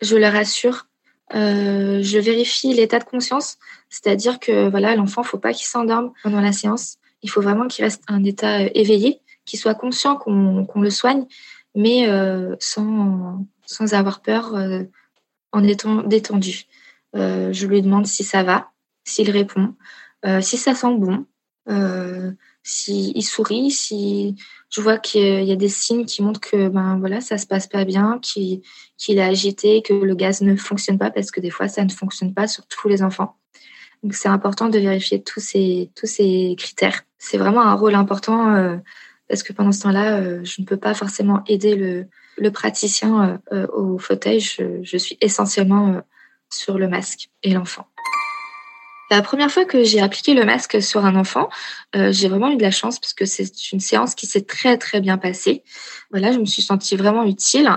Je 0.00 0.16
le 0.16 0.26
rassure 0.26 0.86
euh, 1.34 2.00
je 2.02 2.18
vérifie 2.18 2.74
l'état 2.74 2.98
de 2.98 3.04
conscience, 3.04 3.58
c'est-à-dire 3.88 4.40
que 4.40 4.68
voilà, 4.68 4.96
l'enfant, 4.96 5.22
faut 5.22 5.38
pas 5.38 5.52
qu'il 5.52 5.66
s'endorme 5.66 6.12
pendant 6.22 6.40
la 6.40 6.52
séance. 6.52 6.96
Il 7.22 7.30
faut 7.30 7.40
vraiment 7.40 7.68
qu'il 7.68 7.84
reste 7.84 8.02
un 8.08 8.24
état 8.24 8.62
euh, 8.62 8.68
éveillé, 8.74 9.20
qu'il 9.44 9.58
soit 9.58 9.74
conscient 9.74 10.16
qu'on 10.16 10.80
le 10.80 10.90
soigne, 10.90 11.26
mais 11.74 12.08
euh, 12.08 12.56
sans, 12.58 13.46
sans 13.66 13.94
avoir 13.94 14.20
peur, 14.20 14.54
euh, 14.54 14.84
en 15.52 15.64
étant 15.64 16.02
détendu. 16.02 16.64
Euh, 17.16 17.52
je 17.52 17.66
lui 17.66 17.82
demande 17.82 18.06
si 18.06 18.24
ça 18.24 18.42
va, 18.42 18.70
s'il 19.04 19.30
répond, 19.30 19.74
si 20.42 20.58
ça 20.58 20.74
sent 20.74 20.96
bon, 20.98 21.26
s'il 22.62 23.24
sourit, 23.24 23.70
si 23.70 24.36
je 24.68 24.80
vois 24.80 24.98
qu'il 24.98 25.44
y 25.44 25.50
a 25.50 25.56
des 25.56 25.68
signes 25.68 26.04
qui 26.04 26.22
montrent 26.22 26.40
que 26.40 26.68
ben 26.68 26.98
voilà 26.98 27.20
ça 27.20 27.38
se 27.38 27.46
passe 27.46 27.66
pas 27.66 27.84
bien, 27.84 28.20
qu'il 28.20 28.62
est 29.08 29.22
agité, 29.22 29.82
que 29.82 29.94
le 29.94 30.14
gaz 30.14 30.42
ne 30.42 30.54
fonctionne 30.56 30.98
pas 30.98 31.10
parce 31.10 31.30
que 31.30 31.40
des 31.40 31.50
fois 31.50 31.68
ça 31.68 31.84
ne 31.84 31.90
fonctionne 31.90 32.34
pas 32.34 32.46
sur 32.46 32.66
tous 32.66 32.88
les 32.88 33.02
enfants. 33.02 33.38
Donc 34.02 34.14
c'est 34.14 34.28
important 34.28 34.68
de 34.68 34.78
vérifier 34.78 35.22
tous 35.22 35.40
ces 35.40 35.90
tous 35.96 36.06
ces 36.06 36.54
critères. 36.58 37.02
C'est 37.18 37.38
vraiment 37.38 37.62
un 37.62 37.74
rôle 37.74 37.94
important 37.94 38.78
parce 39.30 39.42
que 39.42 39.54
pendant 39.54 39.72
ce 39.72 39.80
temps-là, 39.82 40.18
euh, 40.18 40.44
je 40.44 40.60
ne 40.60 40.66
peux 40.66 40.76
pas 40.76 40.92
forcément 40.92 41.42
aider 41.46 41.74
le, 42.36 42.50
praticien 42.50 43.40
euh, 43.52 43.66
au 43.68 43.98
fauteuil. 43.98 44.40
Je, 44.40 44.96
suis 44.98 45.16
essentiellement 45.20 46.02
sur 46.50 46.78
le 46.78 46.88
masque 46.88 47.30
et 47.42 47.52
l'enfant. 47.52 47.86
La 49.10 49.22
première 49.22 49.50
fois 49.50 49.64
que 49.64 49.82
j'ai 49.82 50.00
appliqué 50.00 50.34
le 50.34 50.44
masque 50.44 50.80
sur 50.80 51.04
un 51.04 51.16
enfant, 51.16 51.48
euh, 51.96 52.12
j'ai 52.12 52.28
vraiment 52.28 52.50
eu 52.52 52.56
de 52.56 52.62
la 52.62 52.70
chance 52.70 53.00
parce 53.00 53.12
que 53.12 53.24
c'est 53.24 53.72
une 53.72 53.80
séance 53.80 54.14
qui 54.14 54.26
s'est 54.26 54.42
très 54.42 54.78
très 54.78 55.00
bien 55.00 55.18
passée. 55.18 55.64
Voilà, 56.12 56.30
je 56.30 56.38
me 56.38 56.44
suis 56.44 56.62
sentie 56.62 56.94
vraiment 56.94 57.24
utile. 57.24 57.68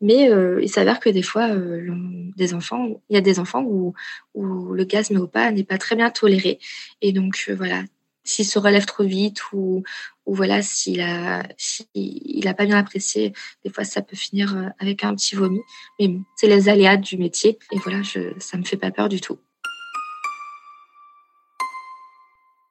Mais 0.00 0.30
euh, 0.30 0.60
il 0.62 0.68
s'avère 0.68 1.00
que 1.00 1.08
des 1.08 1.22
fois, 1.22 1.48
euh, 1.48 1.90
des 2.36 2.54
enfants, 2.54 3.00
il 3.08 3.14
y 3.14 3.16
a 3.16 3.22
des 3.22 3.40
enfants 3.40 3.62
où, 3.62 3.94
où 4.34 4.74
le 4.74 4.84
gaz 4.84 5.10
pas 5.32 5.50
n'est 5.50 5.64
pas 5.64 5.78
très 5.78 5.96
bien 5.96 6.10
toléré. 6.10 6.60
Et 7.00 7.12
donc 7.12 7.50
voilà, 7.56 7.82
s'il 8.22 8.44
se 8.44 8.58
relève 8.58 8.84
trop 8.84 9.04
vite 9.04 9.40
ou, 9.52 9.82
ou 10.26 10.34
voilà, 10.34 10.60
s'il 10.60 11.00
a, 11.00 11.42
pas 12.54 12.66
bien 12.66 12.76
apprécié, 12.76 13.32
des 13.64 13.70
fois 13.70 13.84
ça 13.84 14.02
peut 14.02 14.16
finir 14.16 14.72
avec 14.78 15.04
un 15.04 15.14
petit 15.14 15.36
vomi. 15.36 15.60
Mais 15.98 16.10
c'est 16.36 16.48
les 16.48 16.68
aléas 16.68 16.96
du 16.96 17.16
métier. 17.16 17.58
Et 17.72 17.78
voilà, 17.78 18.02
je, 18.02 18.32
ça 18.38 18.58
me 18.58 18.64
fait 18.64 18.76
pas 18.76 18.90
peur 18.90 19.08
du 19.08 19.20
tout. 19.20 19.38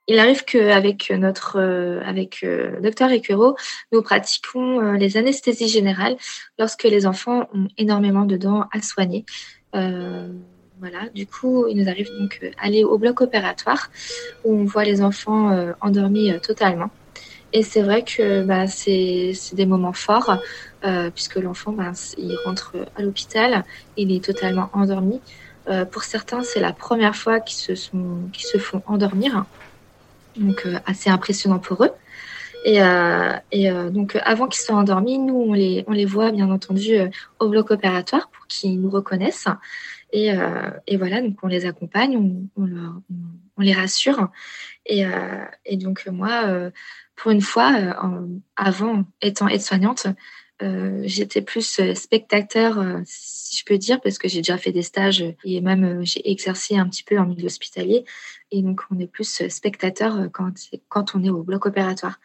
Il 0.08 0.20
arrive 0.20 0.44
qu'avec 0.46 1.10
notre 1.10 1.60
euh, 1.60 2.00
avec 2.06 2.44
euh, 2.44 2.80
docteur 2.80 3.10
Equero, 3.12 3.56
nous 3.92 4.04
pratiquons 4.04 4.80
euh, 4.80 4.94
les 4.98 5.18
anesthésies 5.18 5.68
générales 5.68 6.16
lorsque 6.60 6.84
les 6.84 7.08
enfants 7.08 7.50
ont 7.54 7.68
énormément 7.80 8.26
de 8.26 8.38
dents 8.38 8.66
à 8.72 8.82
soigner. 8.82 9.26
voilà, 9.74 11.10
du 11.16 11.26
coup, 11.26 11.68
il 11.68 11.78
nous 11.78 11.90
arrive 11.90 12.10
donc 12.20 12.40
aller 12.60 12.84
au 12.84 12.98
bloc 12.98 13.22
opératoire 13.22 13.90
où 14.44 14.54
on 14.54 14.66
voit 14.66 14.84
les 14.84 15.02
enfants 15.02 15.74
endormis 15.82 16.32
totalement. 16.42 16.92
Et 17.54 17.64
c'est 17.64 17.82
vrai 17.82 18.04
que 18.04 18.44
bah, 18.44 18.68
c'est 18.68 19.34
des 19.54 19.66
moments 19.66 19.94
forts 19.94 20.38
puisque 21.14 21.38
l'enfant, 21.38 21.72
bah, 21.72 21.92
il 22.18 22.36
rentre 22.46 22.76
à 22.96 23.02
l'hôpital, 23.02 23.64
il 23.98 24.12
est 24.12 24.24
totalement 24.24 24.70
endormi. 24.74 25.20
pour 25.92 26.04
certains, 26.04 26.44
c'est 26.44 26.60
la 26.60 26.74
première 26.74 27.16
fois 27.16 27.40
qu'ils 27.40 27.58
se, 27.58 27.76
sont, 27.76 28.30
qu'ils 28.34 28.46
se 28.46 28.58
font 28.58 28.84
endormir 28.86 29.46
donc 30.38 30.66
euh, 30.66 30.80
assez 30.86 31.10
impressionnant 31.10 31.60
pour 31.60 31.84
eux. 31.84 31.92
Et, 32.66 32.82
euh, 32.82 33.34
et 33.52 33.70
euh, 33.70 33.90
donc, 33.90 34.18
avant 34.24 34.48
qu'ils 34.48 34.62
soient 34.62 34.76
endormis, 34.76 35.20
nous, 35.20 35.36
on 35.36 35.54
les, 35.54 35.84
on 35.88 35.92
les 35.92 36.06
voit 36.06 36.32
bien 36.32 36.50
entendu 36.50 36.96
au 37.40 37.50
bloc 37.50 37.70
opératoire 37.70 38.30
pour 38.30 38.48
qu'ils 38.48 38.82
nous 38.82 38.90
reconnaissent. 38.90 39.48
Et, 40.14 40.32
et, 40.88 40.98
voilà, 40.98 41.22
donc 41.22 41.38
on 41.44 41.48
les 41.48 41.66
accompagne, 41.66 42.16
on, 42.16 42.62
on, 42.62 42.66
leur, 42.66 42.94
on 43.58 43.62
les 43.62 43.74
rassure. 43.74 44.30
Et, 44.86 45.04
et 45.66 45.78
donc, 45.78 46.08
moi, 46.08 46.72
pour 47.16 47.32
une 47.32 47.42
fois, 47.42 47.72
avant 48.56 49.06
étant 49.22 49.48
aide-soignante, 49.48 50.08
j'étais 50.60 51.42
plus 51.42 51.82
spectateur, 51.94 52.84
si 53.06 53.58
je 53.58 53.66
peux 53.66 53.78
dire, 53.78 54.02
parce 54.02 54.18
que 54.18 54.28
j'ai 54.28 54.40
déjà 54.40 54.58
fait 54.58 54.72
des 54.72 54.82
stages 54.82 55.24
et 55.44 55.62
même 55.62 56.04
j'ai 56.04 56.30
exercé 56.30 56.78
un 56.78 56.88
petit 56.88 57.04
peu 57.04 57.18
en 57.18 57.26
milieu 57.26 57.46
hospitalier. 57.46 58.06
Et 58.52 58.62
donc, 58.62 58.82
on 58.92 59.00
est 59.00 59.08
plus 59.08 59.42
euh, 59.42 59.50
spectateur 59.50 60.16
euh, 60.18 60.28
quand, 60.32 60.54
quand 60.90 61.16
on 61.16 61.24
est 61.24 61.30
au 61.30 61.44
bloc 61.44 61.66
opératoire. 61.66 62.20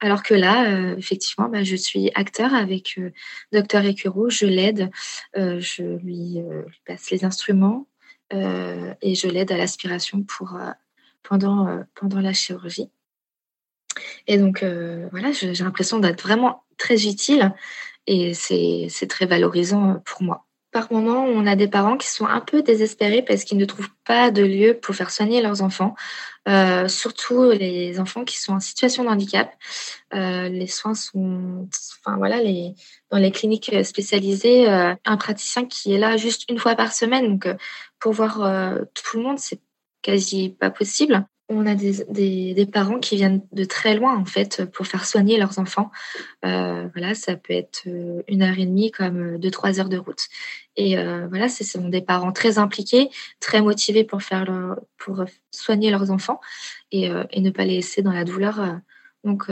Alors 0.00 0.22
que 0.22 0.34
là, 0.34 0.70
euh, 0.70 0.96
effectivement, 0.96 1.48
bah, 1.48 1.64
je 1.64 1.76
suis 1.76 2.10
acteur 2.14 2.54
avec 2.54 3.00
docteur 3.52 3.84
Écureau, 3.84 4.30
je 4.30 4.46
l'aide, 4.46 4.90
je 5.34 5.96
lui, 6.04 6.38
passe 6.86 7.10
les 7.10 7.24
instruments 7.24 7.88
et 8.30 9.14
je 9.16 9.26
l'aide 9.26 9.50
à 9.50 9.56
l'aspiration 9.56 10.22
pour 10.22 10.56
pendant 11.24 11.82
pendant 11.96 12.20
la 12.20 12.32
chirurgie. 12.32 12.90
Et 14.26 14.38
donc 14.38 14.64
voilà, 15.10 15.32
j'ai 15.32 15.52
l'impression 15.52 15.98
d'être 15.98 16.22
vraiment 16.22 16.64
très 16.76 17.06
utile 17.06 17.52
et 18.06 18.34
c'est 18.34 19.06
très 19.08 19.26
valorisant 19.26 20.02
pour 20.04 20.22
moi. 20.22 20.44
Par 20.70 20.92
moment, 20.92 21.24
on 21.24 21.46
a 21.46 21.56
des 21.56 21.66
parents 21.66 21.96
qui 21.96 22.08
sont 22.08 22.26
un 22.26 22.40
peu 22.40 22.62
désespérés 22.62 23.22
parce 23.22 23.44
qu'ils 23.44 23.56
ne 23.56 23.64
trouvent 23.64 23.88
pas 24.04 24.30
de 24.30 24.42
lieu 24.42 24.74
pour 24.74 24.94
faire 24.94 25.10
soigner 25.10 25.40
leurs 25.40 25.62
enfants, 25.62 25.94
euh, 26.46 26.88
surtout 26.88 27.50
les 27.52 27.98
enfants 27.98 28.24
qui 28.24 28.38
sont 28.38 28.52
en 28.52 28.60
situation 28.60 29.04
de 29.04 29.08
handicap. 29.08 29.50
Euh, 30.14 30.50
les 30.50 30.66
soins 30.66 30.94
sont, 30.94 31.66
enfin 32.00 32.18
voilà, 32.18 32.38
dans 33.10 33.18
les 33.18 33.30
cliniques 33.32 33.74
spécialisées, 33.82 34.68
euh, 34.68 34.94
un 35.06 35.16
praticien 35.16 35.64
qui 35.64 35.94
est 35.94 35.98
là 35.98 36.18
juste 36.18 36.44
une 36.50 36.58
fois 36.58 36.74
par 36.74 36.92
semaine, 36.92 37.28
donc 37.28 37.48
pour 37.98 38.12
voir 38.12 38.34
tout 38.92 39.16
le 39.16 39.22
monde, 39.22 39.38
c'est 39.38 39.60
quasi 40.02 40.50
pas 40.50 40.70
possible 40.70 41.26
on 41.48 41.66
a 41.66 41.74
des, 41.74 42.68
parents 42.70 42.98
qui 42.98 43.16
viennent 43.16 43.42
de 43.52 43.64
très 43.64 43.94
loin 43.96 44.16
en 44.16 44.24
fait 44.24 44.64
pour 44.66 44.86
faire 44.86 45.06
soigner 45.06 45.38
leurs 45.38 45.58
enfants. 45.58 45.90
Euh, 46.44 46.88
ça 47.14 47.36
peut 47.36 47.54
être 47.54 47.84
euh, 47.86 48.22
une 48.28 48.42
heure 48.42 48.58
et 48.58 48.66
demie 48.66 48.90
comme 48.90 49.34
euh, 49.34 49.38
deux 49.38 49.50
trois 49.50 49.80
heures 49.80 49.88
de 49.88 49.96
route. 49.96 50.26
Et 50.76 50.94
voilà, 50.94 51.48
ce 51.48 51.64
sont 51.64 51.88
des 51.88 52.02
parents 52.02 52.30
très 52.30 52.58
impliqués, 52.58 53.10
très 53.40 53.60
motivés 53.60 54.04
pour 54.04 54.22
soigner 55.50 55.90
leurs 55.90 56.12
enfants 56.12 56.40
et, 56.92 57.08
ne 57.08 57.50
pas 57.50 57.64
les 57.64 57.74
laisser 57.74 58.00
dans 58.00 58.12
la 58.12 58.22
douleur. 58.22 58.78
Donc 59.24 59.48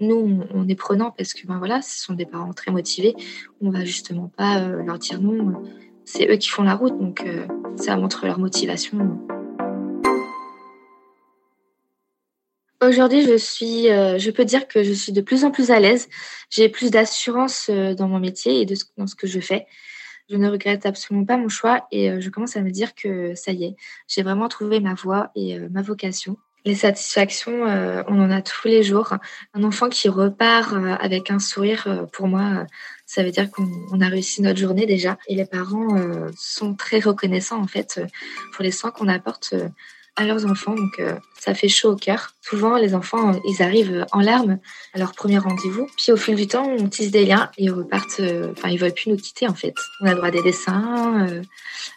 nous, 0.00 0.44
on, 0.52 0.68
est 0.68 0.74
prenants 0.74 1.12
parce 1.12 1.34
que 1.34 1.46
ben 1.46 1.80
ce 1.82 2.02
sont 2.02 2.14
des 2.14 2.26
parents 2.26 2.52
très 2.52 2.72
motivés. 2.72 3.14
On 3.60 3.70
va 3.70 3.84
justement 3.84 4.26
pas 4.36 4.58
leur 4.66 4.98
dire 4.98 5.20
non. 5.20 5.62
C'est 6.04 6.28
eux 6.28 6.36
qui 6.36 6.48
font 6.48 6.64
la 6.64 6.74
route, 6.74 6.98
donc 6.98 7.24
ça 7.76 7.96
montre 7.96 8.26
leur 8.26 8.40
motivation. 8.40 9.24
Aujourd'hui, 12.82 13.22
je 13.22 13.38
suis, 13.38 13.90
euh, 13.90 14.18
je 14.18 14.30
peux 14.30 14.44
dire 14.44 14.68
que 14.68 14.82
je 14.82 14.92
suis 14.92 15.12
de 15.12 15.22
plus 15.22 15.44
en 15.44 15.50
plus 15.50 15.70
à 15.70 15.80
l'aise. 15.80 16.08
J'ai 16.50 16.68
plus 16.68 16.90
d'assurance 16.90 17.70
euh, 17.70 17.94
dans 17.94 18.06
mon 18.06 18.20
métier 18.20 18.60
et 18.60 18.66
dans 18.66 19.06
ce 19.06 19.14
que 19.14 19.26
je 19.26 19.40
fais. 19.40 19.66
Je 20.28 20.36
ne 20.36 20.50
regrette 20.50 20.84
absolument 20.84 21.24
pas 21.24 21.38
mon 21.38 21.48
choix 21.48 21.86
et 21.90 22.10
euh, 22.10 22.20
je 22.20 22.28
commence 22.28 22.54
à 22.54 22.60
me 22.60 22.70
dire 22.70 22.94
que 22.94 23.34
ça 23.34 23.52
y 23.52 23.64
est, 23.64 23.76
j'ai 24.08 24.22
vraiment 24.22 24.48
trouvé 24.48 24.80
ma 24.80 24.92
voie 24.92 25.30
et 25.34 25.58
ma 25.70 25.80
vocation. 25.80 26.36
Les 26.66 26.74
satisfactions, 26.74 27.62
on 27.62 28.20
en 28.20 28.30
a 28.32 28.42
tous 28.42 28.66
les 28.66 28.82
jours. 28.82 29.14
Un 29.54 29.62
enfant 29.62 29.88
qui 29.88 30.08
repart 30.08 30.74
avec 31.00 31.30
un 31.30 31.38
sourire, 31.38 32.08
pour 32.12 32.26
moi, 32.26 32.66
ça 33.06 33.22
veut 33.22 33.30
dire 33.30 33.48
qu'on 33.52 34.00
a 34.00 34.08
réussi 34.08 34.42
notre 34.42 34.58
journée 34.58 34.84
déjà. 34.84 35.16
Et 35.28 35.36
les 35.36 35.44
parents 35.44 35.96
sont 36.36 36.74
très 36.74 36.98
reconnaissants 36.98 37.62
en 37.62 37.68
fait 37.68 38.00
pour 38.52 38.64
les 38.64 38.72
soins 38.72 38.90
qu'on 38.90 39.06
apporte 39.06 39.54
à 40.16 40.24
leurs 40.24 40.46
enfants. 40.46 40.74
Donc, 40.74 40.98
euh, 40.98 41.14
ça 41.38 41.54
fait 41.54 41.68
chaud 41.68 41.92
au 41.92 41.96
cœur. 41.96 42.32
Souvent, 42.40 42.76
les 42.76 42.94
enfants, 42.94 43.32
ils 43.46 43.62
arrivent 43.62 44.06
en 44.12 44.20
larmes 44.20 44.58
à 44.94 44.98
leur 44.98 45.12
premier 45.12 45.38
rendez-vous. 45.38 45.86
Puis, 45.96 46.12
au 46.12 46.16
fil 46.16 46.34
du 46.34 46.46
temps, 46.46 46.66
on 46.66 46.88
tisse 46.88 47.10
des 47.10 47.24
liens 47.24 47.50
et 47.58 47.64
ils 47.64 47.70
repartent. 47.70 48.20
Enfin, 48.52 48.68
ils 48.68 48.78
veulent 48.78 48.94
plus 48.94 49.10
nous 49.10 49.16
quitter, 49.16 49.46
en 49.46 49.54
fait. 49.54 49.74
On 50.00 50.06
a 50.06 50.14
droit 50.14 50.30
des 50.30 50.42
dessins, 50.42 51.26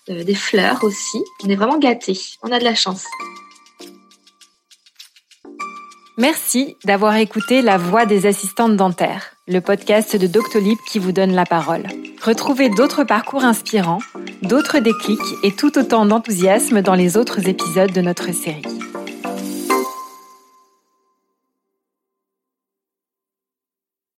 des 0.08 0.36
fleurs 0.36 0.84
aussi. 0.84 1.24
On 1.44 1.50
est 1.50 1.56
vraiment 1.56 1.80
gâtés. 1.80 2.20
On 2.44 2.52
a 2.52 2.60
de 2.60 2.64
la 2.64 2.76
chance. 2.76 3.06
Merci 6.20 6.76
d'avoir 6.84 7.16
écouté 7.16 7.62
La 7.62 7.78
Voix 7.78 8.06
des 8.06 8.26
assistantes 8.26 8.76
dentaires, 8.76 9.36
le 9.50 9.62
podcast 9.62 10.16
de 10.16 10.28
Doctolib 10.28 10.78
qui 10.88 11.00
vous 11.00 11.12
donne 11.12 11.34
la 11.34 11.44
parole. 11.44 11.82
Retrouvez 12.24 12.70
d'autres 12.70 13.04
parcours 13.04 13.44
inspirants, 13.44 13.98
d'autres 14.44 14.78
déclics 14.78 15.20
et 15.44 15.52
tout 15.52 15.76
autant 15.80 16.06
d'enthousiasme 16.06 16.84
dans 16.84 16.94
les 16.94 17.18
autres 17.18 17.48
épisodes 17.48 17.92
de 17.92 18.02
notre 18.02 18.32
série. 18.32 18.62